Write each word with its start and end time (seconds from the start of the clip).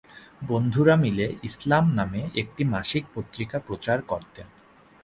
বন্ধুরা 0.47 0.95
মিলে 0.95 1.25
"ইসলাম" 1.43 1.85
নামে 1.93 2.21
একটি 2.35 2.61
মাসিক 2.65 3.03
পত্রিকা 3.15 3.57
প্রচার 3.59 3.97
করতেন। 4.01 4.47